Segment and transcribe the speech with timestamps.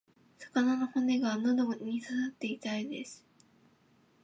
[0.39, 3.23] 魚の骨が喉に刺さって痛いです。